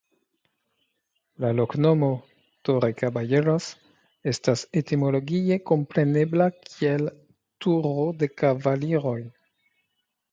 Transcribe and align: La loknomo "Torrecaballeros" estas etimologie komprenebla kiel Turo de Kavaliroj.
La 1.43 1.49
loknomo 1.57 2.07
"Torrecaballeros" 2.69 3.67
estas 4.31 4.63
etimologie 4.81 5.57
komprenebla 5.73 6.47
kiel 6.63 7.05
Turo 7.67 7.93
de 8.23 8.31
Kavaliroj. 8.43 9.19